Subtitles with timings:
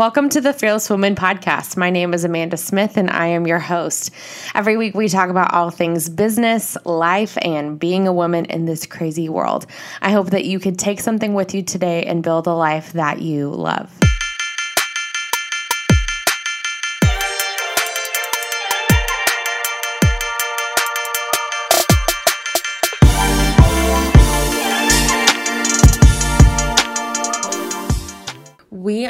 [0.00, 1.76] Welcome to the Fearless Woman podcast.
[1.76, 4.12] My name is Amanda Smith and I am your host.
[4.54, 8.86] Every week we talk about all things business, life, and being a woman in this
[8.86, 9.66] crazy world.
[10.00, 13.22] I hope that you can take something with you today and build a life that
[13.22, 13.92] you love.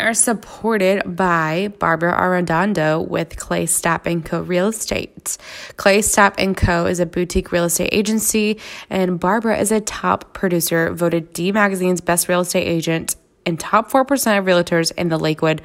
[0.08, 4.40] Are supported by Barbara Arredondo with Clay Stapp & Co.
[4.40, 5.36] Real Estate.
[5.76, 6.86] Clay Stapp & Co.
[6.86, 12.00] is a boutique real estate agency, and Barbara is a top producer, voted D Magazine's
[12.00, 15.60] best real estate agent, and top 4% of realtors in the Lakewood,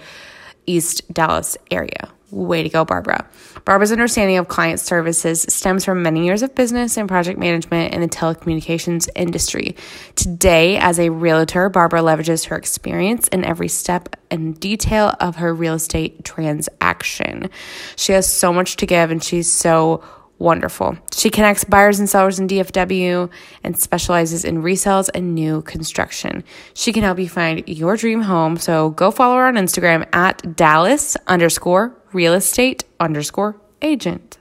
[0.65, 2.12] East Dallas area.
[2.33, 3.27] Way to go, Barbara.
[3.63, 8.01] Barbara's understanding of client services stems from many years of business and project management in
[8.01, 9.75] the telecommunications industry.
[10.15, 15.53] Today, as a realtor, Barbara leverages her experience in every step and detail of her
[15.53, 17.51] real estate transaction.
[17.97, 20.03] She has so much to give and she's so
[20.43, 20.97] wonderful.
[21.13, 23.31] She connects buyers and sellers in DFW
[23.63, 26.43] and specializes in resales and new construction.
[26.73, 28.57] She can help you find your dream home.
[28.57, 34.37] So go follow her on Instagram at Dallas underscore real estate underscore agent.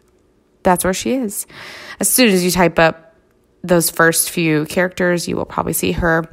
[0.65, 1.47] That's where she is.
[2.01, 3.15] As soon as you type up
[3.63, 6.25] those first few characters, you will probably see her.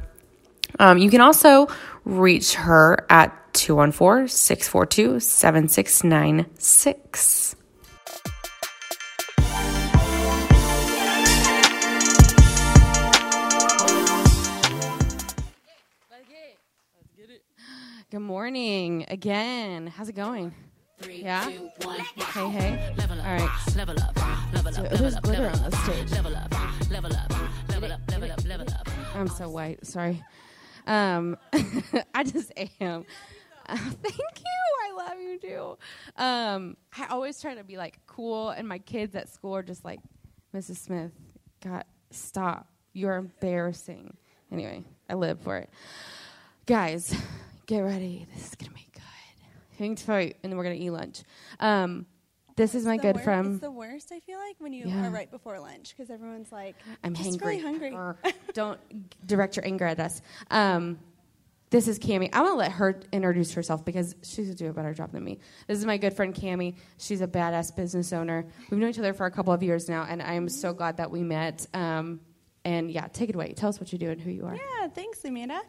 [0.78, 1.68] Um, you can also
[2.04, 7.56] reach her at 214 642 7696.
[18.10, 19.86] Good morning again.
[19.86, 20.52] How's it going?
[20.98, 21.48] Three, Yeah?
[21.48, 22.00] two, one.
[22.00, 22.94] Hey, hey.
[22.98, 23.26] Level up.
[23.26, 23.76] All right.
[23.76, 24.16] Level up.
[24.52, 24.90] Level up.
[24.90, 25.26] Level up.
[25.26, 25.70] Level up.
[26.10, 26.90] Level up.
[26.90, 27.30] Level up.
[27.70, 28.00] Level up.
[28.10, 28.44] Level up.
[28.44, 28.88] Level up.
[29.14, 29.86] I'm so white.
[29.86, 30.20] Sorry.
[30.88, 31.38] Um,
[32.12, 33.04] I just am.
[33.68, 34.88] Uh, thank you.
[34.88, 35.78] I love you too.
[36.16, 39.84] Um, I always try to be like cool, and my kids at school are just
[39.84, 40.00] like,
[40.52, 40.78] Mrs.
[40.78, 41.12] Smith,
[41.62, 42.66] God, stop.
[42.92, 44.16] You're embarrassing.
[44.50, 45.70] Anyway, I live for it.
[46.66, 47.14] Guys,
[47.70, 48.26] get ready.
[48.34, 49.78] This is gonna be good.
[49.78, 51.22] Going to fight, and then we're gonna eat lunch.
[51.60, 52.04] Um,
[52.56, 53.52] this is my good wor- friend.
[53.52, 54.10] It's the worst.
[54.12, 55.06] I feel like when you Yeah.
[55.06, 57.40] are right before lunch because everyone's like, I'm just hangry.
[57.44, 57.90] really hungry.
[57.92, 58.16] Grr.
[58.54, 58.80] Don't
[59.26, 60.20] direct your anger at us.
[60.50, 60.98] Um,
[61.70, 62.28] this is Cammie.
[62.32, 65.38] I'm gonna let her introduce herself because she's gonna do a better job than me.
[65.68, 66.74] This is my good friend Cammie.
[66.98, 68.46] She's a badass business owner.
[68.68, 70.96] We've known each other for a couple of years now, and I am so glad
[70.96, 71.66] that we met.
[71.72, 72.20] Um,
[72.64, 73.52] and yeah, take it away.
[73.52, 74.54] Tell us what you do and who you are.
[74.56, 75.60] Yeah, thanks, Amanda.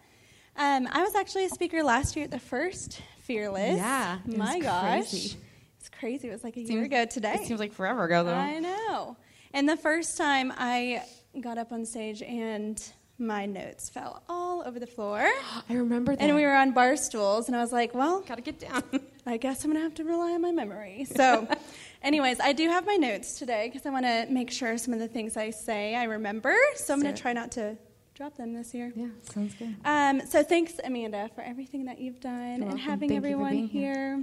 [0.57, 3.77] Um, I was actually a speaker last year at the first Fearless.
[3.77, 5.37] Yeah, it my was gosh, crazy.
[5.79, 6.27] it's crazy.
[6.27, 7.35] It was like a year ago today.
[7.35, 8.33] It seems like forever ago though.
[8.33, 9.15] I know.
[9.53, 11.03] And the first time I
[11.39, 12.81] got up on stage and
[13.21, 15.19] my notes fell all over the floor.
[15.69, 16.23] I remember that.
[16.23, 18.83] And we were on bar stools, and I was like, well, gotta get down.
[19.25, 21.05] I guess I'm going to have to rely on my memory.
[21.05, 21.47] So,
[22.01, 24.99] anyways, I do have my notes today because I want to make sure some of
[24.99, 26.55] the things I say I remember.
[26.75, 27.77] So, I'm gonna try not to
[28.15, 28.91] drop them this year.
[28.95, 29.75] yeah, sounds good.
[29.85, 32.77] Um, so, thanks, Amanda, for everything that you've done You're and welcome.
[32.79, 34.17] having Thank everyone here.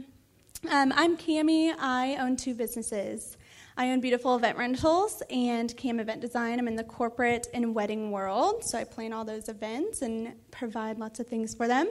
[0.62, 0.72] here.
[0.72, 1.72] Um, I'm Cammie.
[1.78, 3.36] I own two businesses.
[3.76, 6.58] I own Beautiful Event Rentals and Cam Event Design.
[6.58, 10.98] I'm in the corporate and wedding world, so I plan all those events and provide
[10.98, 11.88] lots of things for them.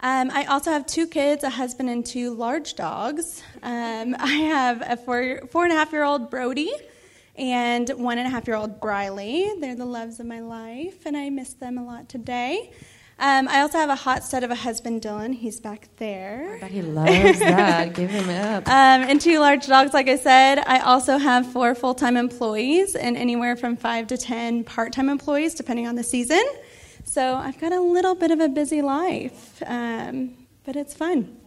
[0.00, 3.42] Um, I also have two kids, a husband, and two large dogs.
[3.64, 6.70] Um, I have a four, four and a half year old Brody
[7.38, 9.52] and one and a half year old Briley.
[9.60, 12.72] They're the loves of my life, and I miss them a lot today.
[13.20, 15.34] Um, I also have a hot stud of a husband, Dylan.
[15.34, 16.54] He's back there.
[16.56, 17.92] I bet he loves that.
[17.94, 18.68] Give him up.
[18.68, 20.60] Um, and two large dogs, like I said.
[20.60, 25.08] I also have four full time employees and anywhere from five to ten part time
[25.08, 26.44] employees, depending on the season.
[27.04, 30.34] So I've got a little bit of a busy life, um,
[30.64, 31.38] but it's fun.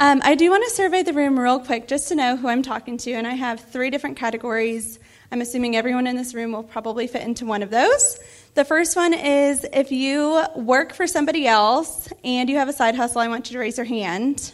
[0.00, 2.62] Um, I do want to survey the room real quick just to know who I'm
[2.62, 5.00] talking to, and I have three different categories.
[5.32, 8.20] I'm assuming everyone in this room will probably fit into one of those.
[8.54, 12.94] The first one is if you work for somebody else and you have a side
[12.94, 14.52] hustle, I want you to raise your hand.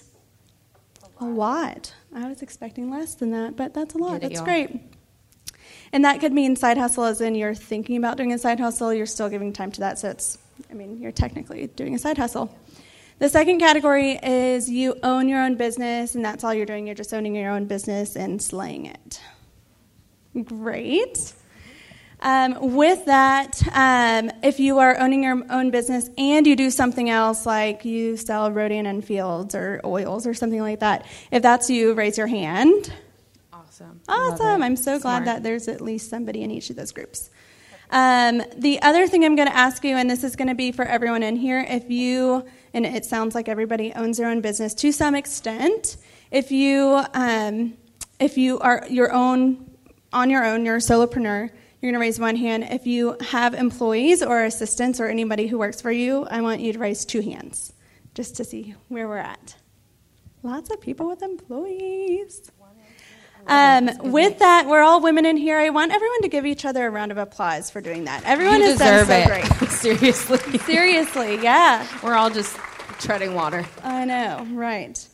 [1.20, 1.92] A lot.
[2.14, 4.22] I was expecting less than that, but that's a lot.
[4.22, 4.44] That's y'all.
[4.44, 4.70] great.
[5.92, 8.94] And that could mean side hustle as in you're thinking about doing a side hustle,
[8.94, 10.38] you're still giving time to that, so it's,
[10.70, 12.50] I mean, you're technically doing a side hustle.
[13.18, 16.86] The second category is you own your own business, and that's all you're doing.
[16.86, 19.20] You're just owning your own business and slaying it.
[20.44, 21.32] Great.
[22.20, 27.10] Um, with that, um, if you are owning your own business and you do something
[27.10, 31.70] else, like you sell Rodan and Fields or oils or something like that, if that's
[31.70, 32.92] you, raise your hand.
[33.52, 34.00] Awesome.
[34.08, 34.62] Awesome.
[34.62, 37.30] I'm so glad that there's at least somebody in each of those groups.
[37.90, 40.72] Um, the other thing I'm going to ask you, and this is going to be
[40.72, 44.74] for everyone in here, if you, and it sounds like everybody owns their own business
[44.74, 45.96] to some extent,
[46.30, 47.74] if you, um,
[48.18, 49.70] if you are your own,
[50.12, 52.64] on your own, you're a solopreneur, you're going to raise one hand.
[52.70, 56.72] If you have employees or assistants or anybody who works for you, I want you
[56.72, 57.72] to raise two hands
[58.14, 59.56] just to see where we're at.
[60.42, 62.50] Lots of people with employees.
[63.46, 65.58] Um, with that, we're all women in here.
[65.58, 68.24] I want everyone to give each other a round of applause for doing that.
[68.24, 69.26] Everyone you has done so it.
[69.26, 69.70] great.
[69.70, 70.58] Seriously.
[70.60, 71.86] Seriously, yeah.
[72.02, 72.56] We're all just
[73.04, 73.66] treading water.
[73.82, 75.06] I know, right.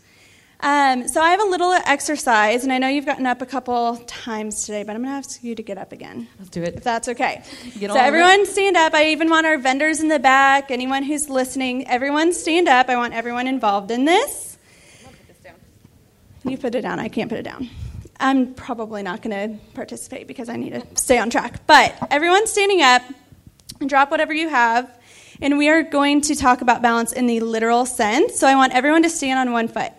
[0.60, 3.96] Um, so I have a little exercise, and I know you've gotten up a couple
[4.06, 6.28] times today, but I'm going to ask you to get up again.
[6.38, 6.76] Let's do it.
[6.76, 7.42] If that's okay.
[7.78, 8.06] Get so on it.
[8.06, 8.94] everyone stand up.
[8.94, 12.88] I even want our vendors in the back, anyone who's listening, everyone stand up.
[12.88, 14.58] I want everyone involved in this.
[16.44, 17.00] You put it down.
[17.00, 17.68] I can't put it down.
[18.20, 21.66] I'm probably not going to participate because I need to stay on track.
[21.66, 23.02] But everyone standing up,
[23.84, 24.99] drop whatever you have,
[25.42, 28.38] and we are going to talk about balance in the literal sense.
[28.38, 29.92] So I want everyone to stand on one foot.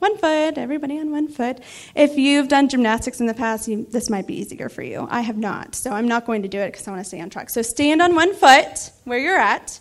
[0.00, 1.58] One foot, everybody on one foot.
[1.94, 5.06] If you've done gymnastics in the past, you, this might be easier for you.
[5.10, 7.20] I have not, so I'm not going to do it because I want to stay
[7.20, 7.50] on track.
[7.50, 9.78] So stand on one foot where you're at.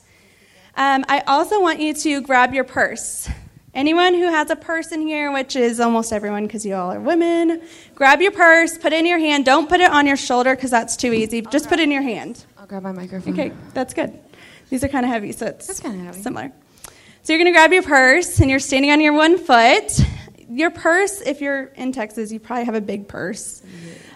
[0.76, 3.30] Um, I also want you to grab your purse.
[3.74, 7.00] Anyone who has a purse in here, which is almost everyone because you all are
[7.00, 7.62] women,
[7.96, 9.46] grab your purse, put it in your hand.
[9.46, 11.42] Don't put it on your shoulder because that's too easy.
[11.42, 12.46] Just put it in your hand.
[12.58, 13.34] I'll grab my microphone.
[13.34, 14.20] Okay, that's good.
[14.70, 16.22] These are kind of heavy, so it's That's kinda heavy.
[16.22, 16.52] similar.
[17.24, 19.92] So you're going to grab your purse, and you're standing on your one foot.
[20.50, 23.62] Your purse, if you're in Texas, you probably have a big purse.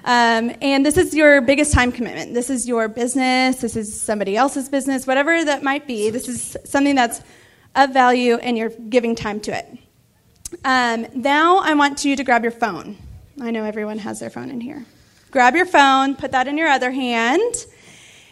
[0.06, 2.34] Um, and this is your biggest time commitment.
[2.34, 3.58] This is your business.
[3.58, 6.10] This is somebody else's business, whatever that might be.
[6.10, 7.22] This is something that's
[7.76, 9.78] of value, and you're giving time to it.
[10.64, 12.98] Um, now I want you to grab your phone.
[13.42, 14.86] I know everyone has their phone in here.
[15.32, 17.54] Grab your phone, put that in your other hand,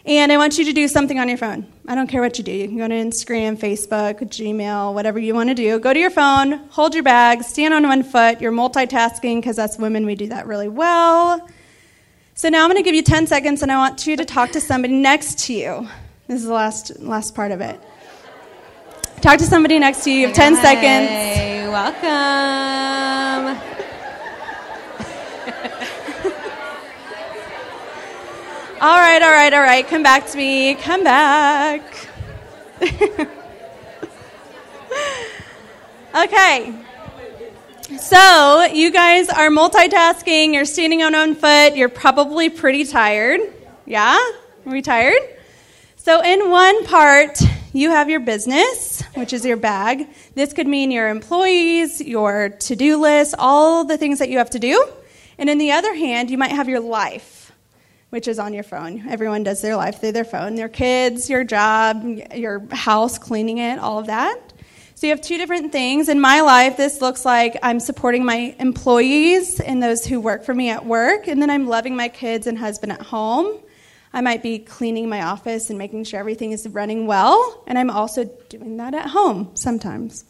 [0.04, 1.66] and I want you to do something on your phone.
[1.86, 2.52] I don't care what you do.
[2.52, 5.78] You can go to Instagram, Facebook, Gmail, whatever you want to do.
[5.78, 8.40] Go to your phone, hold your bag, stand on one foot.
[8.40, 11.46] You're multitasking because us women, we do that really well.
[12.34, 14.52] So now I'm going to give you 10 seconds, and I want you to talk
[14.52, 15.88] to somebody next to you.
[16.26, 17.78] This is the last, last part of it.
[19.20, 20.20] Talk to somebody next to you.
[20.20, 21.08] You have 10 seconds.
[21.08, 23.81] Hey, welcome.
[28.82, 29.86] All right, all right, all right.
[29.86, 30.74] Come back to me.
[30.74, 32.08] Come back.
[36.16, 36.74] okay.
[37.96, 40.52] So, you guys are multitasking.
[40.52, 41.76] You're standing on one foot.
[41.76, 43.40] You're probably pretty tired.
[43.86, 44.16] Yeah?
[44.16, 45.22] Are we tired?
[45.94, 47.40] So, in one part,
[47.72, 50.08] you have your business, which is your bag.
[50.34, 54.50] This could mean your employees, your to do list, all the things that you have
[54.50, 54.84] to do.
[55.38, 57.41] And in the other hand, you might have your life
[58.12, 59.08] which is on your phone.
[59.08, 60.54] Everyone does their life through their phone.
[60.54, 62.04] Their kids, your job,
[62.34, 64.38] your house, cleaning it, all of that.
[64.96, 66.10] So you have two different things.
[66.10, 70.52] In my life, this looks like I'm supporting my employees and those who work for
[70.52, 73.58] me at work, and then I'm loving my kids and husband at home.
[74.12, 77.88] I might be cleaning my office and making sure everything is running well, and I'm
[77.88, 80.26] also doing that at home sometimes.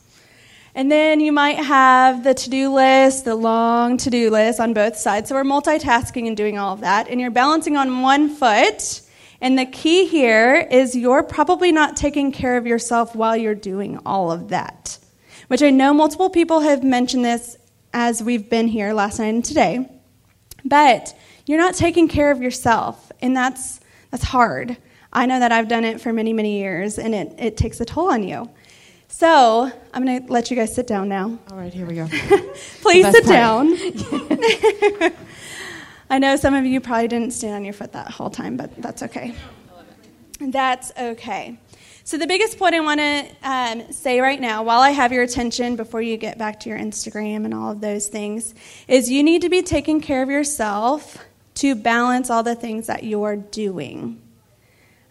[0.74, 4.72] And then you might have the to do list, the long to do list on
[4.72, 5.28] both sides.
[5.28, 7.08] So we're multitasking and doing all of that.
[7.08, 9.02] And you're balancing on one foot.
[9.42, 13.98] And the key here is you're probably not taking care of yourself while you're doing
[14.06, 14.98] all of that.
[15.48, 17.58] Which I know multiple people have mentioned this
[17.92, 19.90] as we've been here last night and today.
[20.64, 23.12] But you're not taking care of yourself.
[23.20, 23.80] And that's,
[24.10, 24.78] that's hard.
[25.12, 27.84] I know that I've done it for many, many years, and it, it takes a
[27.84, 28.48] toll on you.
[29.12, 31.38] So I'm going to let you guys sit down now.
[31.50, 32.06] All right, here we go.
[32.80, 33.26] Please sit part.
[33.26, 33.68] down.
[36.10, 38.74] I know some of you probably didn't stand on your foot that whole time, but
[38.80, 39.34] that's okay.
[40.40, 41.58] That's okay.
[42.04, 45.22] So, the biggest point I want to um, say right now, while I have your
[45.22, 48.54] attention before you get back to your Instagram and all of those things,
[48.88, 51.18] is you need to be taking care of yourself
[51.56, 54.20] to balance all the things that you're doing.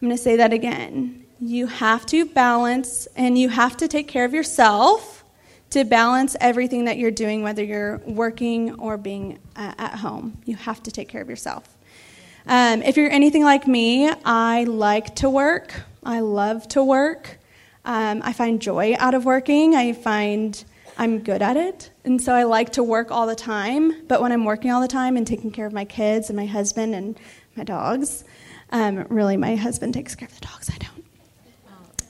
[0.01, 1.21] I'm going to say that again.
[1.43, 5.23] You have to balance and you have to take care of yourself
[5.71, 10.37] to balance everything that you're doing, whether you're working or being uh, at home.
[10.45, 11.75] You have to take care of yourself.
[12.45, 15.81] Um, if you're anything like me, I like to work.
[16.03, 17.39] I love to work.
[17.85, 19.73] Um, I find joy out of working.
[19.73, 20.63] I find
[20.95, 21.89] I'm good at it.
[22.05, 24.05] And so I like to work all the time.
[24.07, 26.45] But when I'm working all the time and taking care of my kids and my
[26.45, 27.19] husband and
[27.55, 28.25] my dogs,
[28.71, 30.69] um, really, my husband takes care of the dogs.
[30.69, 30.90] I don't.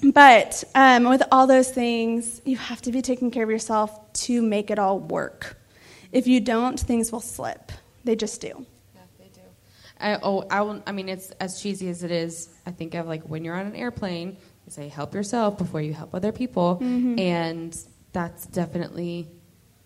[0.03, 4.41] But um, with all those things, you have to be taking care of yourself to
[4.41, 5.57] make it all work.
[6.11, 7.71] If you don't, things will slip.
[8.03, 8.65] They just do.
[8.95, 9.41] Yeah, they do.
[9.99, 12.49] I, oh, I, will, I mean, it's as cheesy as it is.
[12.65, 15.93] I think of like when you're on an airplane, you say help yourself before you
[15.93, 17.19] help other people, Mm-hmm.
[17.19, 17.77] and
[18.11, 19.29] that's definitely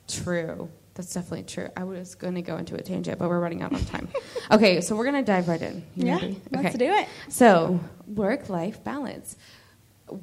[0.08, 0.70] true.
[0.96, 1.68] That's definitely true.
[1.76, 4.08] I was going to go into a tangent, but we're running out of time.
[4.52, 5.84] okay, so we're going to dive right in.
[5.96, 6.42] You Yeah, ready?
[6.52, 7.08] let's do it.
[7.28, 9.36] So, work-life balance.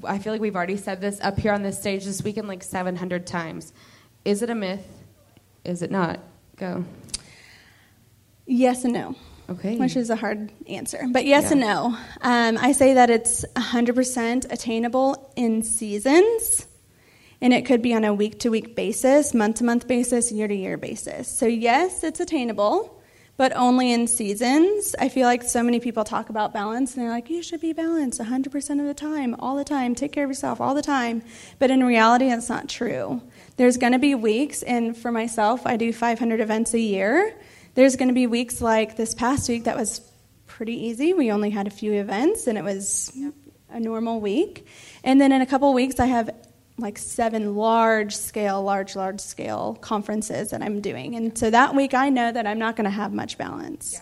[0.05, 2.63] I feel like we've already said this up here on this stage this weekend like
[2.63, 3.73] 700 times.
[4.25, 4.87] Is it a myth?
[5.65, 6.21] Is it not?
[6.57, 6.85] Go.
[8.47, 9.17] Yes and no.
[9.51, 9.77] Okay.
[9.77, 11.05] which is a hard answer.
[11.11, 11.51] But yes Yeah.
[11.53, 11.99] and no.
[12.23, 16.67] Um, I say that it's 100% attainable in seasons,
[17.41, 20.47] and it could be on a week to week basis, month to month basis, year
[20.49, 21.29] to year basis.
[21.29, 23.02] So, yes, it's attainable,
[23.37, 24.95] but only in seasons.
[24.99, 27.73] I feel like so many people talk about balance, and they're like, you should be
[27.73, 31.23] balanced 100% of the time, all the time, take care of yourself all the time.
[31.59, 33.23] But in reality, that's not true.
[33.57, 37.35] There's going to be weeks, and for myself, I do 500 events a year.
[37.75, 40.01] There's going to be weeks like this past week that was
[40.47, 41.15] pretty easy.
[41.15, 43.11] We only had a few events and it was
[43.71, 44.67] a normal week.
[45.03, 46.31] And then in a couple weeks, I have
[46.79, 51.15] like seven large scale, large, large scale conferences that I'm doing.
[51.15, 54.01] And so that week, I know that I'm not going to have much balance.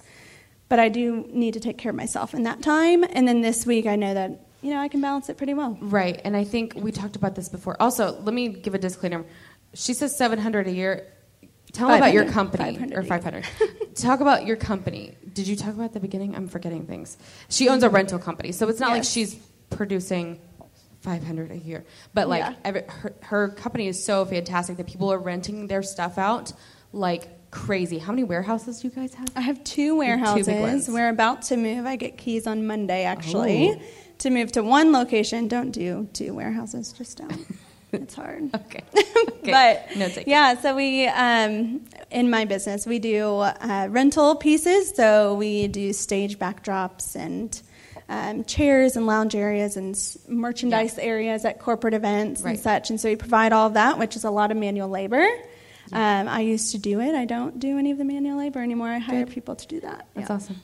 [0.68, 3.04] But I do need to take care of myself in that time.
[3.04, 5.76] And then this week, I know that, you know, I can balance it pretty well.
[5.80, 7.76] Right, and I think we talked about this before.
[7.82, 9.24] Also, let me give a disclaimer.
[9.74, 11.08] She says 700 a year.
[11.72, 13.44] Tell me about your company 500 or 500.
[13.94, 15.16] talk about your company.
[15.32, 16.34] Did you talk about the beginning?
[16.34, 17.16] I'm forgetting things.
[17.48, 19.36] She owns a rental company, so it's not like she's
[19.70, 20.40] producing
[21.00, 21.84] 500 a year.
[22.14, 22.54] But like Yeah.
[22.64, 26.52] every, her, her company is so fantastic that people are renting their stuff out
[26.92, 27.98] like crazy.
[27.98, 29.28] How many warehouses do you guys have?
[29.36, 30.88] I have two You have two warehouses.
[30.88, 31.86] We're about to move.
[31.86, 33.82] I get keys on Monday, actually, Oh.
[34.18, 35.48] to move to one location.
[35.48, 37.46] Don't do two warehouses, just don't.
[37.92, 38.54] it's hard.
[38.54, 38.82] Okay.
[39.42, 39.52] Okay.
[39.52, 41.80] but No, yeah, so we um,
[42.10, 44.92] in my business we do uh, rental pieces.
[44.94, 47.60] So we do stage backdrops and
[48.10, 52.50] um, chairs and lounge areas and s- merchandise areas at corporate events Right.
[52.50, 52.90] and such.
[52.90, 55.26] And so we provide all of that, which is a lot of manual labor.
[55.92, 57.14] Um, I used to do it.
[57.14, 58.88] I don't do any of the manual labor anymore.
[58.88, 59.32] I hire Good.
[59.32, 60.06] people to do that.
[60.14, 60.36] That's Yeah.
[60.36, 60.56] awesome.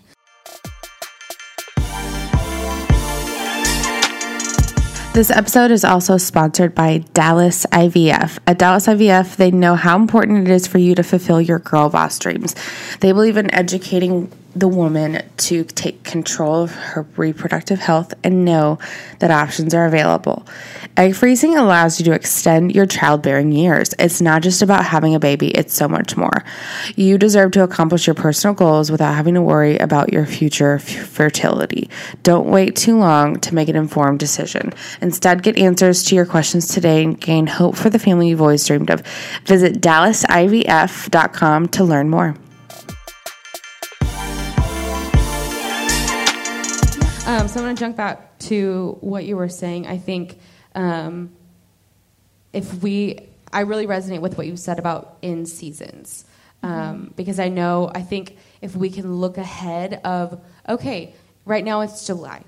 [5.15, 8.39] This episode is also sponsored by Dallas IVF.
[8.47, 11.89] At Dallas IVF, they know how important it is for you to fulfill your girl
[11.89, 12.55] boss dreams.
[13.01, 18.79] They believe in educating the woman to take control of her reproductive health and know
[19.19, 20.47] that options are available.
[20.97, 23.95] Egg freezing allows you to extend your childbearing years.
[23.99, 26.43] It's not just about having a baby, it's so much more.
[26.95, 30.89] You deserve to accomplish your personal goals without having to worry about your future f-
[30.89, 31.91] fertility.
[32.23, 34.73] Don't wait too long to make an informed decision.
[35.03, 38.67] Instead, get answers to your questions today and gain hope for the family you've always
[38.67, 39.03] dreamed of.
[39.45, 42.37] Visit dallasivf.com to learn more.
[47.27, 49.89] Um, so I'm going to jump back to what you were saying.
[49.89, 50.39] I think
[50.77, 51.33] um,
[52.53, 53.19] if we,
[53.53, 56.25] I really resonate with what you said about in seasons.
[56.63, 61.15] Um, because I know, I think if we can look ahead of, okay,
[61.45, 62.45] right now it's July.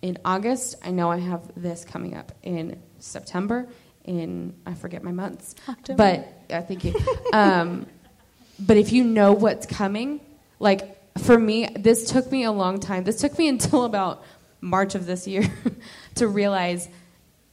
[0.00, 2.32] In August, I know I have this coming up.
[2.42, 3.68] In September,
[4.04, 5.54] in, I forget my months.
[5.68, 5.96] October.
[5.96, 6.94] But, I think you.
[7.34, 7.86] Um,
[8.58, 10.20] but if you know what's coming,
[10.58, 13.04] like for me, this took me a long time.
[13.04, 14.24] This took me until about
[14.60, 15.44] March of this year
[16.16, 16.88] to realize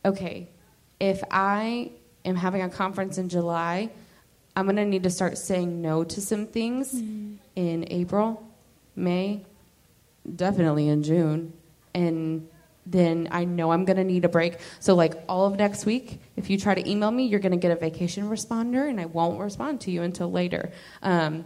[0.05, 0.47] okay,
[0.99, 1.91] if I
[2.23, 3.89] am having a conference in July,
[4.55, 8.45] I'm going to need to start saying no to some things in April,
[8.95, 9.45] May,
[10.35, 11.53] definitely in June.
[11.93, 12.47] And
[12.85, 14.57] then I know I'm going to need a break.
[14.79, 17.57] So, like all of next week, if you try to email me, you're going to
[17.57, 20.71] get a vacation responder, and I won't respond to you until later.
[21.01, 21.45] Um,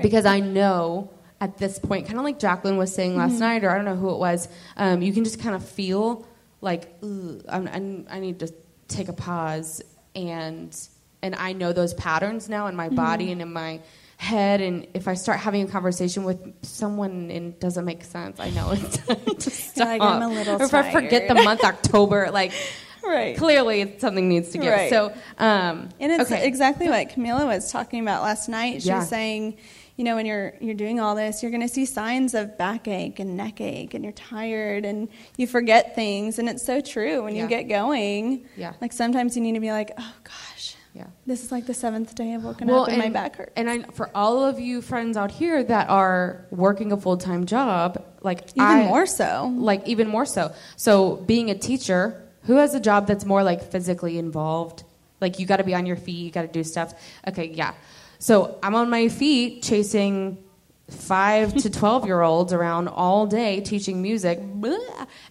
[0.00, 3.70] because I know at this point, kind of like Jacqueline was saying last night, or
[3.70, 6.26] I don't know who it was, um, you can just kind of feel
[6.60, 8.52] like, I'm, I'm, I need to
[8.88, 9.82] take a pause,
[10.14, 10.76] and
[11.22, 13.80] and I know those patterns now in my body and in my
[14.16, 18.38] head, and if I start having a conversation with someone and it doesn't make sense,
[18.40, 19.86] I know it's time to stop.
[19.86, 22.52] like, "I'm a little or if I forget the month October, like
[23.02, 23.34] Right.
[23.36, 24.72] clearly something needs to give.
[24.72, 24.90] Right.
[24.90, 25.06] So,
[25.38, 26.46] um, And it's okay.
[26.46, 28.82] exactly what Camila was talking about last night.
[28.82, 28.98] She Yeah.
[28.98, 29.56] was saying,
[30.00, 33.18] you know, when you're you're doing all this, you're going to see signs of backache
[33.20, 37.22] and neck ache, and you're tired, and you forget things, and it's so true.
[37.24, 37.42] When Yeah.
[37.42, 38.72] you get going, Yeah.
[38.80, 41.08] like sometimes you need to be like, oh gosh, Yeah.
[41.26, 43.52] this is like the seventh day I've woken up and, my back hurts.
[43.56, 47.44] And I, for all of you friends out here that are working a full time
[47.44, 49.52] job, like Even I- more so.
[49.54, 50.50] like even more so.
[50.76, 54.84] So being a teacher, who has a job that's more like physically involved?
[55.20, 56.94] Like you got to be on your feet, you got to do stuff.
[57.28, 57.74] Okay, yeah.
[58.20, 60.44] So I'm on my feet chasing
[60.90, 64.38] five to 12 year olds around all day teaching music.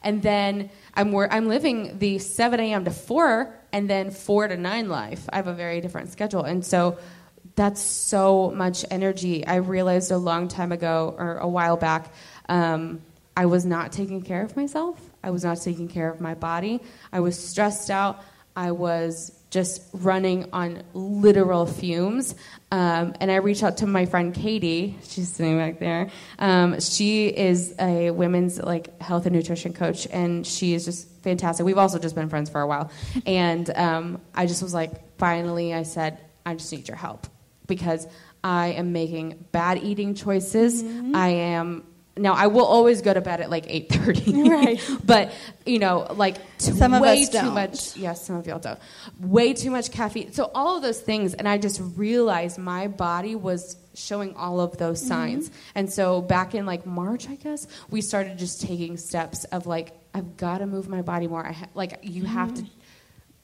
[0.03, 2.85] And then I'm, wor- I'm living the 7 a.m.
[2.85, 5.29] to 4 and then 4 to 9 life.
[5.31, 6.43] I have a very different schedule.
[6.43, 6.97] And so
[7.55, 9.45] that's so much energy.
[9.45, 12.11] I realized a long time ago or a while back,
[12.47, 13.01] um,
[13.37, 14.99] I was not taking care of myself.
[15.23, 16.81] I was not taking care of my body.
[17.13, 18.23] I was stressed out.
[18.55, 22.35] I was just running on literal fumes.
[22.71, 24.97] Um, and I reached out to my friend Katie.
[25.03, 26.11] She's sitting back there.
[26.37, 31.65] Um, she is a women's like health and nutrition coach, and she is just fantastic.
[31.65, 32.91] We've also just been friends for a while,
[33.25, 37.27] and um, I just was like, finally, I said, I just need your help
[37.67, 38.07] because
[38.43, 40.83] I am making bad eating choices.
[41.13, 41.83] I am
[42.17, 44.81] now I will always go to bed at like eight thirty, Right.
[45.05, 45.31] but
[45.65, 47.53] you know, like t- Some of way us too don't.
[47.53, 47.95] much.
[47.97, 48.79] Yes, some of y'all don't.
[49.19, 50.33] Way too much caffeine.
[50.33, 54.77] So all of those things, and I just realized my body was showing all of
[54.77, 55.07] those Mm-hmm.
[55.07, 55.51] signs.
[55.75, 59.93] And so back in like March, I guess we started just taking steps of like
[60.13, 61.45] I've got to move my body more.
[61.45, 62.65] I ha- like you have Mm-hmm.
[62.65, 62.71] to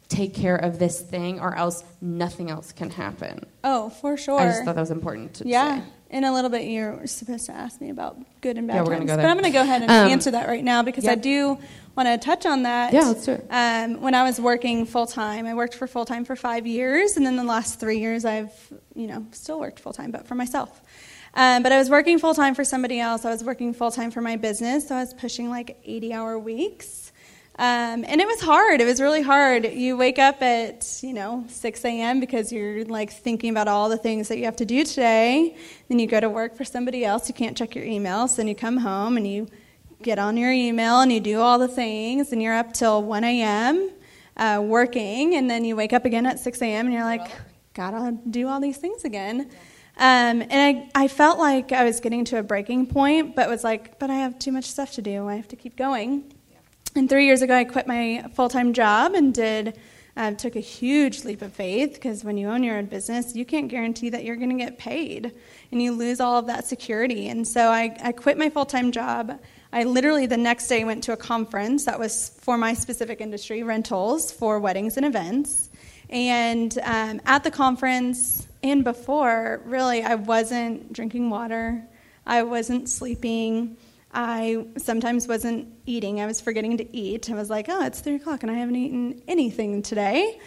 [0.08, 3.44] take care of this thing, or else nothing else can happen.
[3.64, 4.40] Oh, for sure.
[4.40, 5.80] I just thought that was important to yeah.
[5.82, 5.88] say.
[6.10, 8.96] In a little bit, you're supposed to ask me about good and bad Yeah, we're
[8.98, 9.10] times.
[9.10, 9.26] go but.
[9.26, 11.58] I'm going to go ahead and Um, answer that right now because I do
[11.98, 12.94] want to touch on that.
[12.94, 13.46] Yeah, let's do it.
[13.50, 17.18] Um, when I was working full time, I worked for full time for five years,
[17.18, 18.52] and then the last three years, I've
[18.94, 20.82] you know still worked full time, but for myself.
[21.34, 23.26] Um, but I was working full time for somebody else.
[23.26, 26.40] I was working full time for my business, so I was pushing like 80 hour
[26.40, 27.05] weeks.
[27.58, 28.82] Um, and it was hard.
[28.82, 29.66] It was really hard.
[29.66, 32.20] You wake up at, you know, 6 a.m.
[32.20, 35.56] because you're like thinking about all the things that you have to do today.
[35.88, 37.30] Then you go to work for somebody else.
[37.30, 38.36] You can't check your emails.
[38.36, 39.48] Then you come home and you
[40.02, 42.34] get on your email and you do all the things.
[42.34, 43.90] And you're up till 1 a.m.
[44.36, 45.36] Uh, working.
[45.36, 46.88] And then you wake up again at 6 a.m.
[46.88, 47.32] and you're like,
[47.74, 49.50] gotta do all these things again.
[49.98, 53.64] Um, and I, I felt like I was getting to a breaking point, but was
[53.64, 55.30] like, but I have too much stuff to do.
[55.30, 56.35] I have to keep going.
[56.98, 59.78] And three years ago, I quit my full time job and did
[60.16, 63.44] uh, took a huge leap of faith because when you own your own business, you
[63.44, 65.34] can't guarantee that you're going to get paid,
[65.74, 67.28] and you lose all of that security.
[67.28, 69.42] And so I, I quit my full time job.
[69.74, 73.62] I literally the next day went to a conference that was for my specific industry,
[73.62, 75.70] rentals for weddings and events.
[76.10, 81.86] And um, at the conference and before, really, I wasn't drinking water.
[82.26, 83.76] I wasn't sleeping.
[84.16, 86.22] I sometimes wasn't eating.
[86.22, 87.30] I was forgetting to eat.
[87.30, 90.40] I was like, oh, it's three o'clock and I haven't eaten anything today.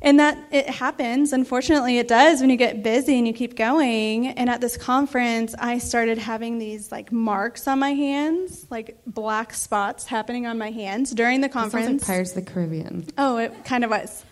[0.00, 1.32] And that it happens.
[1.32, 4.28] Unfortunately, it does when you get busy and you keep going.
[4.28, 9.54] And at this conference, I started having these like marks on my hands, like black
[9.54, 12.02] spots happening on my hands during the sounds conference.
[12.02, 13.06] like Pirates of the Caribbean.
[13.16, 14.24] Oh, it kind of was.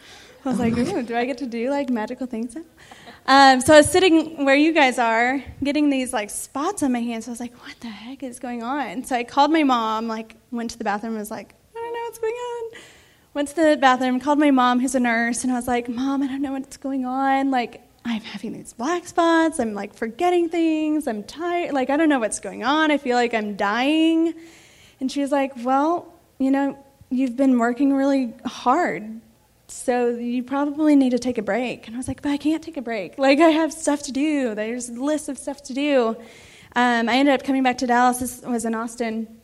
[0.45, 2.65] I was oh like, Ooh, do I get to do like magical things now?
[3.25, 7.01] Um, so I was sitting where you guys are, getting these like spots on my
[7.01, 7.27] hands.
[7.27, 9.05] So I was like, what the heck is going on?
[9.05, 11.95] So I called my mom, like went to the bathroom and was like, I don't
[11.95, 12.81] know what's going on.
[13.35, 16.23] Went to the bathroom, called my mom, who's a nurse, and I was like, Mom,
[16.23, 17.51] I don't know what's going on.
[17.51, 19.59] Like, I'm having these black spots.
[19.59, 21.07] I'm like forgetting things.
[21.07, 21.73] I'm tired.
[21.73, 22.91] Like, I don't know what's going on.
[22.91, 24.35] I feel like I'm dying.
[25.01, 26.77] And she was like, Well, you know,
[27.11, 29.21] you've been working really hard.
[29.73, 31.87] So you probably need to take a break.
[31.87, 33.19] And I was like, But I can't take a break.
[33.19, 34.55] Like, I have stuff to do.
[34.55, 36.17] There's a list of stuff to do.
[36.75, 38.19] Um, I ended up coming back to Dallas.
[38.19, 39.41] This was in Austin.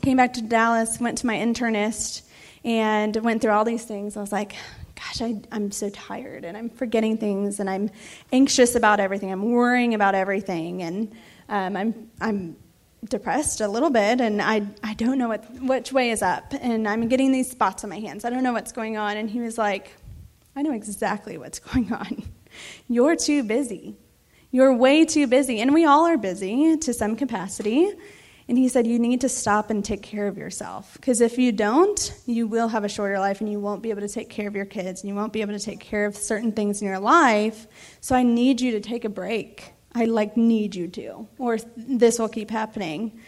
[0.00, 2.22] Came back to Dallas, went to my internist,
[2.64, 4.16] and went through all these things.
[4.16, 4.54] I was like,
[4.94, 7.90] gosh, I, I'm so tired and I'm forgetting things and I'm
[8.32, 9.32] anxious about everything.
[9.32, 11.12] I'm worrying about everything and
[11.48, 12.56] um, I'm, I'm
[13.08, 16.54] depressed a little bit and I, I don't know what, which way is up.
[16.60, 18.24] And I'm getting these spots on my hands.
[18.24, 19.16] I don't know what's going on.
[19.16, 19.96] And he was like,
[20.54, 22.22] I know exactly what's going on.
[22.88, 23.96] You're too busy.
[24.50, 25.60] You're way too busy.
[25.60, 27.90] And we all are busy to some capacity.
[28.48, 30.92] And he said, You need to stop and take care of yourself.
[30.94, 34.02] Because if you don't, you will have a shorter life and you won't be able
[34.02, 36.16] to take care of your kids and you won't be able to take care of
[36.16, 37.66] certain things in your life.
[38.00, 39.72] So I need you to take a break.
[39.94, 43.20] I like need you to, or this will keep happening.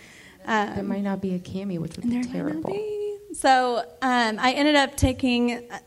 [0.46, 2.70] Um, There might not be a Cammie, which would be there might not terrible.
[2.72, 3.16] be.
[3.35, 5.79] So um, I ended up taking uh,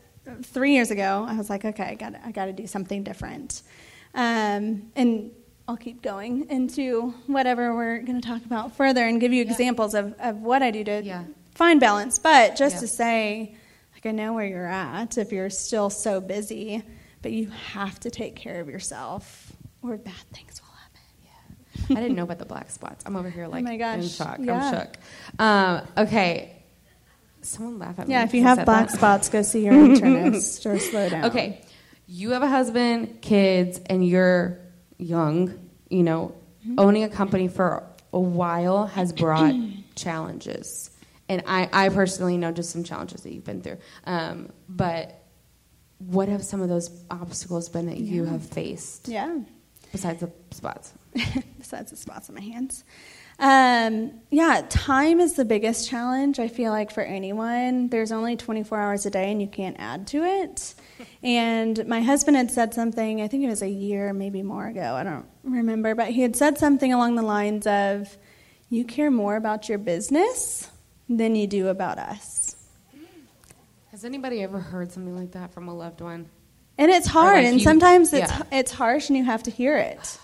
[0.42, 1.24] three years ago.
[1.28, 3.62] I was like, okay, I got I got to do something different,
[4.14, 5.30] um, and
[5.66, 9.94] I'll keep going into whatever we're going to talk about further and give you examples
[9.94, 11.24] of, of what I do to Yeah.
[11.54, 12.18] find balance.
[12.18, 12.80] But just Yeah.
[12.80, 13.54] to say,
[13.94, 16.82] like I know where you're at if you're still so busy,
[17.22, 20.67] but you have to take care of yourself, or bad things will happen.
[21.90, 23.04] I didn't know about the black spots.
[23.06, 24.38] I'm over here like Oh my gosh, in shock.
[24.40, 24.54] yeah.
[24.70, 24.96] I'm shook.
[25.38, 26.54] Um, okay.
[27.42, 28.14] Someone laugh at me.
[28.14, 28.96] Yeah, if you have black that.
[28.96, 31.26] spots, go see your internist or slow down.
[31.26, 31.60] Okay.
[32.06, 34.58] You have a husband, kids, and you're
[34.98, 35.54] young,
[35.88, 36.34] you know,
[36.76, 39.54] owning a company for a while has brought
[39.94, 40.90] challenges.
[41.28, 43.78] And I, I personally know just some challenges that you've been through.
[44.04, 45.22] Um, but
[45.98, 49.40] what have some of those obstacles been that you have faced Yeah.
[49.92, 50.92] Besides the spots?
[51.58, 52.84] besides the spots on my hands.
[53.40, 57.88] Um, yeah, time is the biggest challenge, I feel like, for anyone.
[57.88, 60.74] There's only 24 hours a day, and you can't add to it.
[61.20, 64.94] And my husband had said something, I think it was a year, maybe more ago,
[64.94, 68.16] I don't remember, but he had said something along the lines of,
[68.68, 70.70] You care more about your business
[71.08, 72.56] than you do about us.
[73.90, 76.28] Has anybody ever heard something like that from a loved one?
[76.78, 78.42] And it's hard, like and you- sometimes it's yeah.
[78.52, 80.18] it's harsh, and you have to hear it.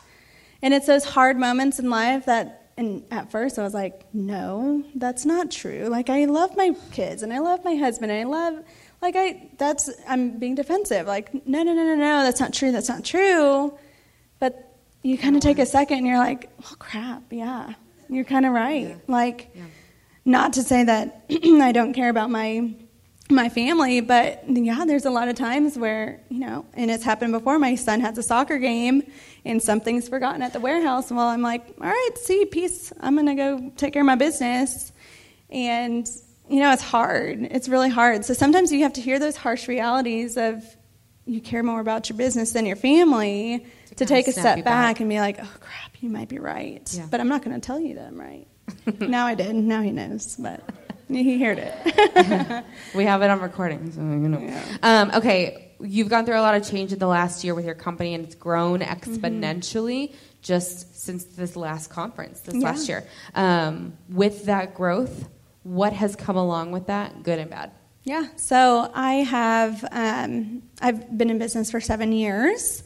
[0.63, 4.83] And it's those hard moments in life that, and at first I was like, no,
[4.95, 5.89] that's not true.
[5.91, 8.65] Like I love my kids, and I love my husband, and I love,
[9.03, 11.07] like I, that's I'm being defensive.
[11.07, 12.71] Like no, no, no, no, no, that's not true.
[12.73, 13.77] That's not true.
[14.39, 14.71] But
[15.03, 17.75] you kind of take a second, and you're like, oh crap, yeah,
[18.09, 18.97] you're kind of right.
[19.09, 19.65] Like, Yeah.
[20.25, 22.75] not to say that I don't care about my
[23.31, 27.33] my family, but yeah, there's a lot of times where, you know, and it's happened
[27.33, 27.59] before.
[27.59, 29.03] My son has a soccer game
[29.45, 31.11] and something's forgotten at the warehouse.
[31.11, 32.93] Well, I'm like, all right, see, peace.
[33.01, 34.93] I'm going to go take care of my business.
[35.49, 36.07] And,
[36.51, 37.41] you know, it's hard.
[37.51, 38.25] It's really hard.
[38.27, 40.63] So sometimes you have to hear those harsh realities of
[41.27, 44.65] you care more about your business than your family to, kinda take a step back
[44.65, 45.01] back.
[45.01, 46.93] and be like, oh, crap, you might be right.
[46.93, 47.07] Yeah.
[47.11, 48.47] But I'm not going to tell you that I'm right.
[49.01, 49.55] now I did.
[49.55, 50.37] Now he knows.
[50.39, 50.61] But
[51.09, 52.65] he heard it.
[52.95, 54.41] We have it on recording, so you know.
[54.41, 54.63] Yeah.
[54.83, 57.75] Um, okay, you've gone through a lot of change in the last year with your
[57.75, 62.61] company, and it's grown exponentially just since this last conference, this Yeah.
[62.65, 63.05] last year.
[63.35, 65.29] Um, with that growth,
[65.63, 67.71] what has come along with that, good and bad?
[68.05, 72.83] Yeah, so I have um, I've been in business for seven years.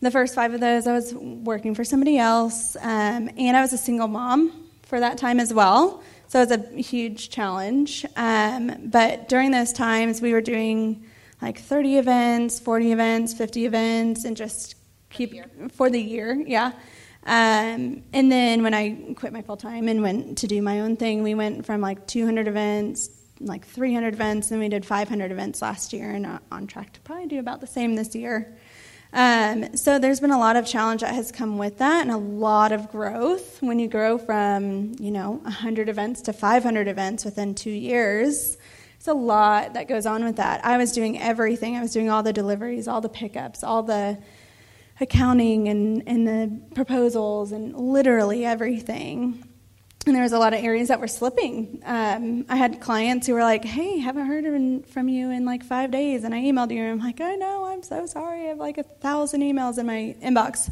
[0.00, 3.72] The first five of those, I was working for somebody else, um, and I was
[3.72, 6.02] a single mom for that time as well.
[6.34, 8.04] So it was a huge challenge.
[8.16, 11.04] Um, but during those times, we were doing
[11.40, 14.74] like 30 events, 40 events, 50 events, and just
[15.10, 15.32] keep
[15.70, 16.72] for the year, yeah.
[17.22, 20.96] Um, and then when I quit my full time and went to do my own
[20.96, 25.62] thing, we went from like 200 events, like 300 events, and we did 500 events
[25.62, 28.56] last year, and uh, on track to probably do about the same this year.
[29.14, 32.16] Um, so there's been a lot of challenge that has come with that, and a
[32.16, 33.62] lot of growth.
[33.62, 38.58] When you grow from you know 100 events to 500 events within two years,
[38.96, 40.64] it's a lot that goes on with that.
[40.64, 41.76] I was doing everything.
[41.76, 44.18] I was doing all the deliveries, all the pickups, all the
[45.00, 49.44] accounting and, and the proposals and literally everything.
[50.06, 51.80] And there was a lot of areas that were slipping.
[51.84, 55.90] Um, I had clients who were like, "Hey, haven't heard from you in like five
[55.90, 56.82] days," and I emailed you.
[56.82, 58.42] And I'm like, "I know, I'm so sorry.
[58.42, 60.70] I have like a thousand emails in my inbox."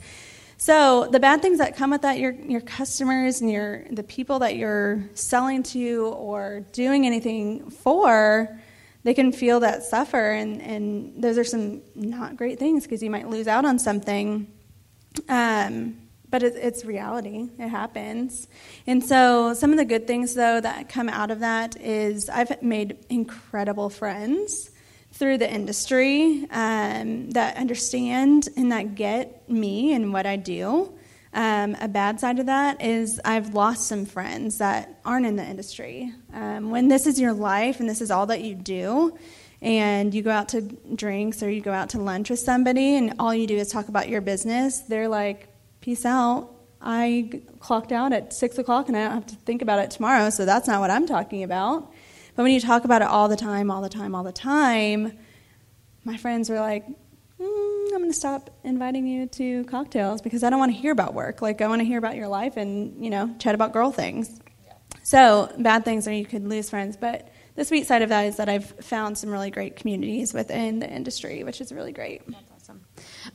[0.58, 4.40] So the bad things that come with that, your your customers and your the people
[4.40, 8.60] that you're selling to or doing anything for,
[9.02, 13.10] they can feel that suffer, and and those are some not great things because you
[13.10, 14.46] might lose out on something.
[15.28, 16.01] Um,
[16.32, 17.50] but it, it's reality.
[17.58, 18.48] It happens.
[18.86, 22.60] And so, some of the good things, though, that come out of that is I've
[22.62, 24.70] made incredible friends
[25.12, 30.94] through the industry um, that understand and that get me and what I do.
[31.34, 35.44] Um, a bad side of that is I've lost some friends that aren't in the
[35.44, 36.12] industry.
[36.32, 39.18] Um, when this is your life and this is all that you do,
[39.60, 43.14] and you go out to drinks or you go out to lunch with somebody and
[43.20, 45.46] all you do is talk about your business, they're like,
[45.82, 46.48] peace out.
[46.80, 50.30] I clocked out at six o'clock and I don't have to think about it tomorrow,
[50.30, 51.92] so that's not what I'm talking about.
[52.34, 55.12] But when you talk about it all the time, all the time, all the time,
[56.04, 60.50] my friends were like, mm, I'm going to stop inviting you to cocktails because I
[60.50, 61.42] don't want to hear about work.
[61.42, 64.40] Like, I want to hear about your life and, you know, chat about girl things.
[65.02, 66.96] So, bad things are you could lose friends.
[66.96, 70.78] But the sweet side of that is that I've found some really great communities within
[70.78, 72.22] the industry, which is really great.
[72.26, 72.86] That's awesome.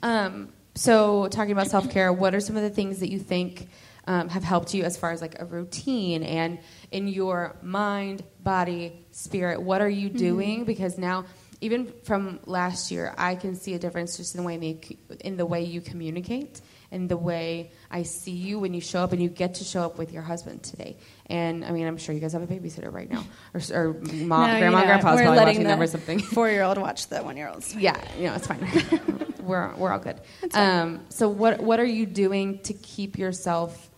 [0.01, 3.67] Um, so, talking about self care, what are some of the things that you think
[4.05, 6.59] um, have helped you as far as like a routine and
[6.91, 9.61] in your mind, body, spirit?
[9.61, 10.63] What are you doing?
[10.65, 11.25] Because now,
[11.61, 15.35] even from last year, I can see a difference just in the way me- in
[15.35, 16.61] the way you communicate
[16.91, 19.81] and the way I see you when you show up and you get to show
[19.81, 20.97] up with your husband today.
[21.25, 24.47] And I mean, I'm sure you guys have a babysitter right now, or, or mom,
[24.47, 26.19] No, you grandma, know, grandpa's probably letting watching them or something.
[26.19, 27.75] Four-year-old watch the one-year-olds.
[27.79, 28.59] Yeah, you know, it's fine.
[29.47, 30.19] we're we're all good.
[30.53, 33.89] Um, so what what are you doing to keep yourself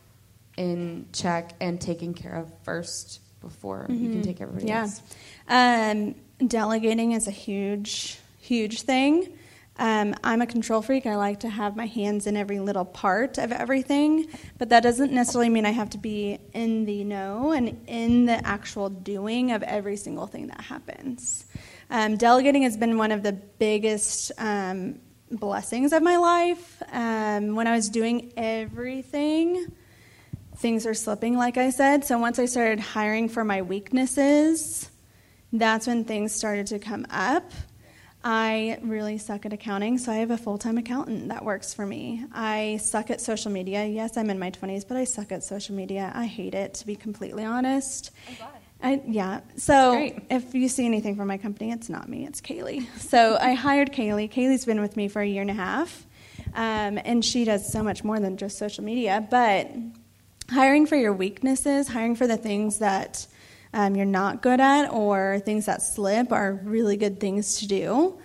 [0.58, 4.82] in check and taken care of first before you can take everybody Yeah.
[4.82, 5.02] else?
[5.48, 9.34] Um, delegating is a huge, huge thing.
[9.78, 11.06] Um, I'm a control freak.
[11.06, 15.14] I like to have my hands in every little part of everything, but that doesn't
[15.14, 19.64] necessarily mean I have to be in the know and in the actual doing of
[19.64, 21.46] every single thing that happens.
[21.90, 25.00] Um, delegating has been one of the biggest um,
[25.32, 26.82] blessings of my life.
[26.92, 29.68] Um, when I was doing everything,
[30.58, 32.06] things are slipping, like I said.
[32.06, 34.90] So once I started hiring for my weaknesses,
[35.54, 37.52] that's when things started to come up.
[38.22, 41.86] I really suck at accounting, so I have a full time accountant that works for
[41.86, 42.26] me.
[42.34, 43.86] I suck at social media.
[43.86, 46.12] Yes, I'm in my 20s, but I suck at social media.
[46.14, 48.12] I hate it, to be completely honest.
[48.82, 52.88] I, yeah, so if you see anything from my company, it's not me, it's Kaylee.
[53.00, 54.32] So I hired Kaylee.
[54.32, 56.06] Kaylee's been with me for a year and a half,
[56.54, 59.28] um, and she does so much more than just social media.
[59.30, 59.70] But
[60.50, 63.28] hiring for your weaknesses, hiring for the things that
[63.74, 68.20] um, you're not good at or things that slip are really good things to do.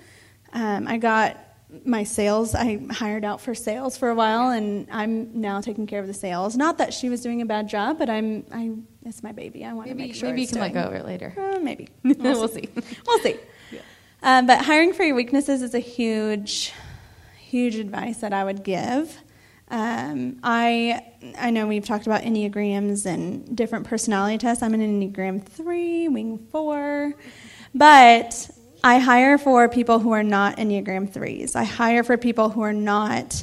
[0.52, 1.40] Um, I got
[1.84, 6.00] my sales, I hired out for sales for a while, and I'm now taking care
[6.00, 6.56] of the sales.
[6.56, 8.72] Not that she was doing a bad job, but I'm, I,
[9.04, 9.64] it's my baby.
[9.64, 11.34] I want to make sure maybe you can let go of it later.
[11.38, 11.88] uh, maybe.
[12.04, 12.68] We'll see.
[13.06, 13.36] We'll see.
[14.22, 16.72] Um, but hiring for your weaknesses is a huge,
[17.38, 19.18] huge advice that I would give.
[19.68, 21.02] Um, I
[21.38, 24.62] I know we've talked about enneagrams and different personality tests.
[24.62, 27.12] I'm an enneagram three, wing four,
[27.74, 28.50] but
[28.82, 31.56] I hire for people who are not enneagram threes.
[31.56, 33.42] I hire for people who are not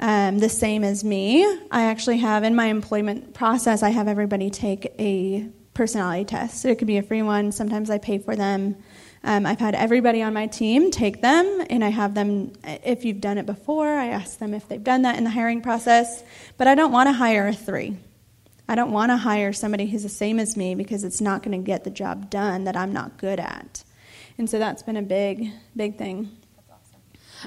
[0.00, 1.44] um, the same as me.
[1.70, 6.64] I actually have in my employment process, I have everybody take a personality test.
[6.64, 7.52] It could be a free one.
[7.52, 8.76] Sometimes I pay for them.
[9.22, 13.20] Um, I've had everybody on my team take them, and I have them, if you've
[13.20, 16.24] done it before, I ask them if they've done that in the hiring process.
[16.56, 17.98] But I don't want to hire a three.
[18.66, 21.60] I don't want to hire somebody who's the same as me because it's not going
[21.60, 23.84] to get the job done that I'm not good at.
[24.38, 26.39] And so that's been a big, big thing.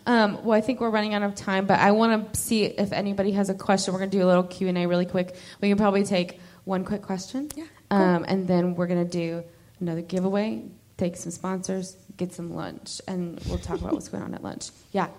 [0.06, 2.92] Um, well, I think we're running out of time, but I want to see if
[2.92, 3.94] anybody has a question.
[3.94, 5.36] We're going to do a little Q and A really quick.
[5.62, 9.44] We can probably take one quick question, Yeah, um, and then we're going to do
[9.80, 10.64] another giveaway,
[10.98, 14.70] take some sponsors, get some lunch, and we'll talk about what's going on at lunch.
[14.92, 15.08] Yeah.
[15.08, 15.12] If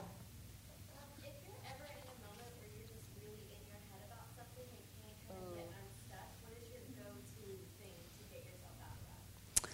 [1.44, 4.84] you're ever in a moment where you're just really in your head about something and
[5.04, 7.44] can't kind of get unstuck, what is your go-to
[7.76, 9.04] thing to get yourself out of
[9.62, 9.68] that?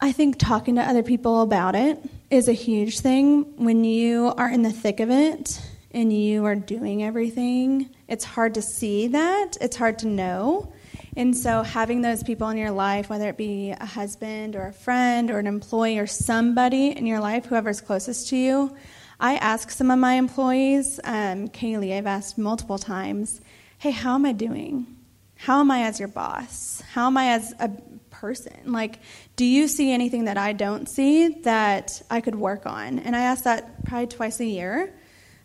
[0.00, 1.98] I think talking to other people about it
[2.30, 3.56] is a huge thing.
[3.56, 8.54] When you are in the thick of it and you are doing everything, it's hard
[8.54, 10.72] to see that, it's hard to know.
[11.16, 14.72] And so, having those people in your life, whether it be a husband or a
[14.72, 18.76] friend or an employee or somebody in your life, whoever's closest to you,
[19.18, 23.40] I ask some of my employees, um, Kaylee, I've asked multiple times,
[23.78, 24.86] hey, how am I doing?
[25.34, 26.80] How am I as your boss?
[26.92, 27.70] How am I as a
[28.20, 28.72] person?
[28.72, 28.98] Like,
[29.36, 32.98] do you see anything that I don't see that I could work on?
[32.98, 34.92] And I ask that probably twice a year.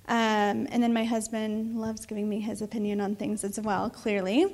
[0.07, 4.45] Um, and then my husband loves giving me his opinion on things as well, clearly.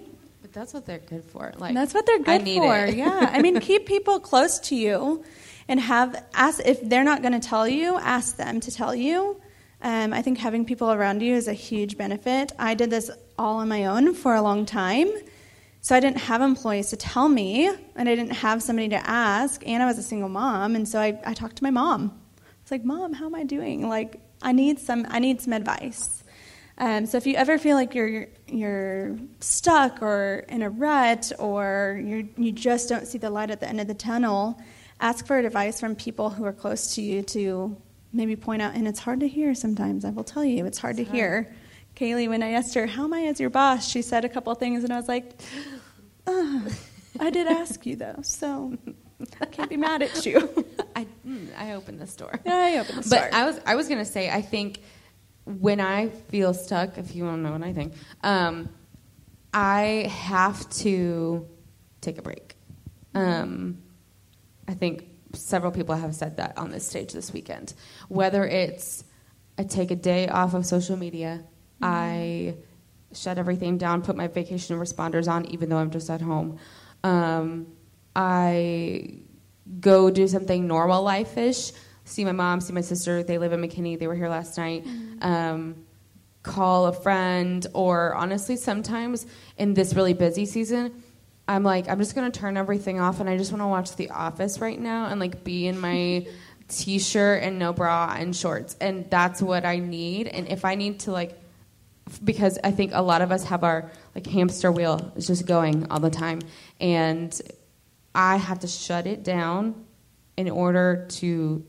[0.42, 1.52] But that's what they're good for.
[1.58, 2.78] Like that's what they're I good need for.
[2.86, 2.96] it.
[2.96, 3.30] yeah.
[3.32, 5.24] I mean, keep people close to you
[5.68, 9.42] and have ask if they're not going to tell you, ask them to tell you.
[9.82, 12.52] Um, I think having people around you is a huge benefit.
[12.60, 15.10] I did this all on my own for a long time.
[15.84, 19.68] So I didn't have employees to tell me, and I didn't have somebody to ask,
[19.68, 22.20] and I was a single mom, and so I, I talked to my mom.
[22.62, 23.90] It's like, "Mom, how am I doing?
[23.90, 26.24] Like, I need some, I need some advice."
[26.78, 32.00] Um, so if you ever feel like you're you're stuck or in a rut or
[32.04, 34.60] you you just don't see the light at the end of the tunnel,
[35.00, 37.76] ask for advice from people who are close to you to
[38.14, 38.76] maybe point out.
[38.76, 40.06] And it's hard to hear sometimes.
[40.06, 41.52] I will tell you, it's hard to hear.
[41.96, 44.54] Kaylee, when I asked her, "How am I as your boss?" she said a couple
[44.56, 45.34] things, and I was like,
[46.28, 46.72] "Ugh,
[47.20, 48.78] "I did ask you though, so
[49.40, 50.38] I can't be mad at you."
[50.96, 52.40] I, mm, I opened this door.
[52.46, 53.40] I opened the But door.
[53.40, 54.80] I was I was gonna say I think
[55.46, 58.70] when I feel stuck, if you want to know what I think, um,
[59.54, 61.48] I have to
[62.00, 62.56] take a break.
[63.14, 63.80] Um,
[64.68, 67.74] I think several people have said that on this stage this weekend.
[68.08, 69.04] Whether it's
[69.58, 71.44] I take a day off of social media,
[71.82, 72.56] I
[73.14, 76.58] shut everything down, put my vacation responders on, even though I'm just at home.
[77.04, 77.68] Um,
[78.16, 79.20] I
[79.80, 81.72] go do something normal life ish.
[82.04, 83.24] See my mom, see my sister.
[83.24, 83.98] They live in McKinney.
[83.98, 84.86] They were here last night.
[85.22, 85.86] Um,
[86.44, 91.04] call a friend, or honestly, sometimes in this really busy season,
[91.48, 94.10] I'm like, I'm just gonna turn everything off, and I just want to watch The
[94.10, 96.26] Office right now, and like be in my
[96.68, 100.28] t-shirt and no bra and shorts, and that's what I need.
[100.28, 101.38] And if I need to like
[102.24, 105.90] because I think a lot of us have our like hamster wheel is just going
[105.92, 106.42] all the time,
[106.80, 107.40] and
[108.14, 109.86] I have to shut it down
[110.38, 111.64] in order to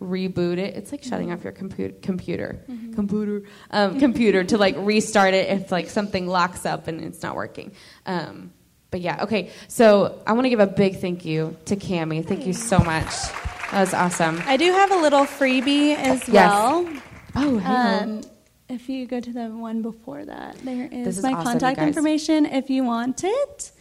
[0.00, 0.76] reboot it.
[0.76, 2.62] It's like shutting off your compu- computer,
[2.94, 7.34] computer, um, computer to like restart it if like something locks up and it's not
[7.34, 7.72] working.
[8.04, 8.52] Um,
[8.90, 9.50] but yeah, okay.
[9.68, 12.24] So I want to give a big thank you to Cammie.
[12.26, 13.06] Thank you so much.
[13.72, 14.40] That was awesome.
[14.46, 16.50] I do have a little freebie as Yes.
[16.50, 16.88] well.
[17.34, 17.58] Oh.
[17.60, 18.20] Um,
[18.68, 22.46] if you go to the one before that, there is, is my awesome, contact information
[22.46, 23.72] if you want it.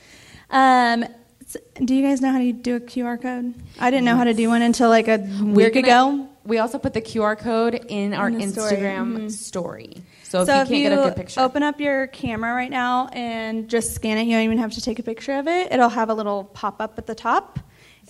[0.49, 1.03] Um,
[1.41, 3.53] s- do you guys know how to do a QR code?
[3.79, 6.29] I didn't know how to do one until like a We're week gonna- ago.
[6.45, 8.71] We also put the QR code in our In story.
[8.73, 9.31] Instagram Mhm.
[9.31, 10.03] story.
[10.23, 12.53] So if so you if can't you get a good picture, open up your camera
[12.53, 15.47] right now and just scan it, you don't even have to take a picture of
[15.47, 15.71] it.
[15.71, 17.59] It'll have a little pop up at the top,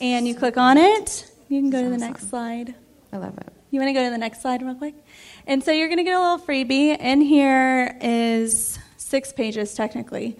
[0.02, 1.32] and you click on it.
[1.48, 2.76] You can go to the next slide.
[3.15, 3.54] I love it.
[3.71, 4.93] You want to go to the next slide real quick?
[5.47, 6.99] And so you're going to get a little freebie.
[6.99, 10.38] In here is six pages technically.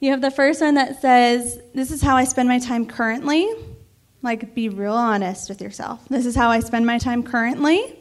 [0.00, 3.50] You have the first one that says, This is how I spend my time currently.
[4.20, 6.06] Like, be real honest with yourself.
[6.10, 7.98] This is how I spend my time currently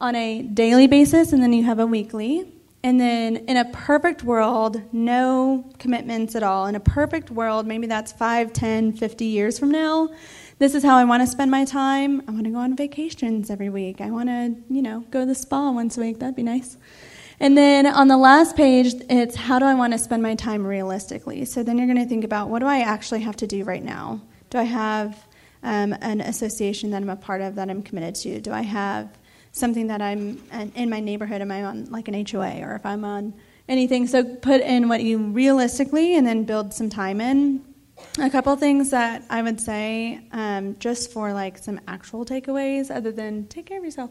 [0.00, 2.52] on a daily basis, and then you have a weekly.
[2.82, 6.66] And then in a perfect world, no commitments at all.
[6.66, 10.08] In a perfect world, maybe that's 5, 10, 50 years from now,
[10.60, 12.22] this is how I want to spend my time.
[12.28, 14.02] I want to go on vacations every week.
[14.02, 16.18] I want to, you know, go to the spa once a week.
[16.18, 16.76] That'd be nice.
[17.40, 20.66] And then on the last page, it's how do I want to spend my time
[20.66, 21.46] realistically?
[21.46, 23.82] So then you're going to think about what do I actually have to do right
[23.82, 24.20] now?
[24.50, 25.26] Do I have
[25.62, 28.38] um, an association that I'm a part of that I'm committed to?
[28.42, 29.08] Do I have
[29.52, 30.42] something that I'm
[30.74, 31.40] in my neighborhood?
[31.40, 33.32] Am I on like an HOA or if I'm on
[33.66, 34.06] anything?
[34.06, 37.64] So put in what you realistically and then build some time in.
[38.18, 43.12] A couple things that I would say um, just for like some actual takeaways other
[43.12, 44.10] than take care of yourself.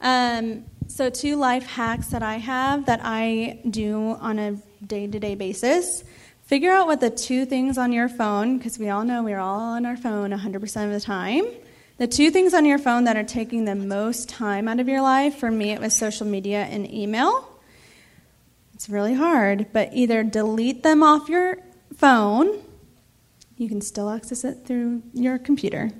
[0.00, 5.18] Um, so, two life hacks that I have that I do on a day to
[5.18, 6.02] day basis.
[6.44, 9.60] Figure out what the two things on your phone, because we all know we're all
[9.60, 11.44] on our phone 100% of the time.
[11.98, 15.00] The two things on your phone that are taking the most time out of your
[15.00, 17.48] life, for me, it was social media and email.
[18.74, 21.58] It's really hard, but either delete them off your
[21.96, 22.60] phone,
[23.62, 25.90] you can still access it through your computer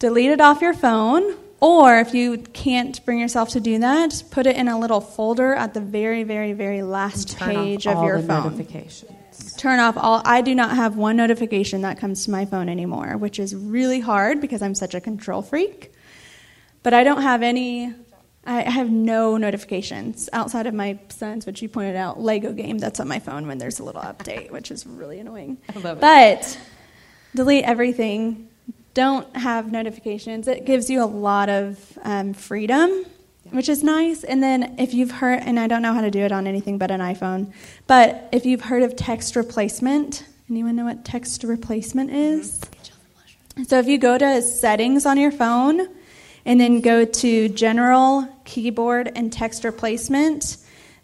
[0.00, 4.46] delete it off your phone, or if you can't bring yourself to do that, put
[4.46, 8.44] it in a little folder at the very, very, very last page of your phone.
[8.44, 9.54] notifications.
[9.56, 10.22] Turn off all.
[10.24, 14.00] I do not have one notification that comes to my phone anymore, which is really
[14.00, 15.92] hard because I'm such a control freak.
[16.82, 17.94] But I don't have any.
[18.50, 22.98] I have no notifications outside of my son's, which you pointed out, Lego game that's
[22.98, 25.58] on my phone when there's a little update, which is really annoying.
[25.72, 26.00] I love it.
[26.00, 26.58] But
[27.32, 28.48] delete everything.
[28.92, 30.48] Don't have notifications.
[30.48, 33.06] It gives you a lot of um, freedom,
[33.50, 34.24] which is nice.
[34.24, 36.76] And then if you've heard, and I don't know how to do it on anything
[36.76, 37.52] but an iPhone,
[37.86, 42.60] but if you've heard of text replacement, anyone know what text replacement is?
[43.68, 45.86] So if you go to settings on your phone
[46.44, 50.56] and then go to general keyboard and text replacement,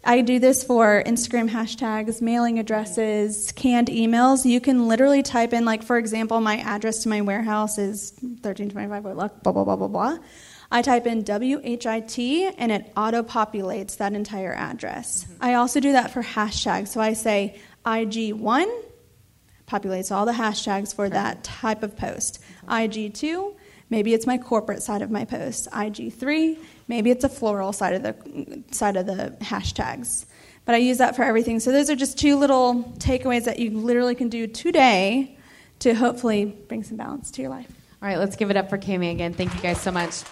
[0.05, 4.45] I do this for Instagram hashtags, mailing addresses, canned emails.
[4.45, 9.05] You can literally type in, like, for example, my address to my warehouse is 1325
[9.05, 10.19] Whitlock, blah, blah, blah, blah, blah.
[10.71, 12.19] I type in WHIT
[12.59, 15.25] and it auto populates that entire address.
[15.25, 15.45] Mm-hmm.
[15.45, 16.89] I also do that for hashtags.
[16.89, 18.67] So I say IG1,
[19.67, 22.43] populates all the hashtags for that type of post.
[22.69, 23.55] IG2,
[23.91, 25.71] maybe it's my corporate side of my post.
[25.71, 30.27] IG3, maybe it's a floral side of the side of the hashtags.
[30.65, 31.61] But I use that for everything.
[31.61, 35.39] So those are just two little takeaways that you literally can do today
[35.79, 37.71] to hopefully bring some balance to your life.
[38.03, 39.33] All right, let's give it up for Cammie again.
[39.33, 40.23] Thank you guys so much.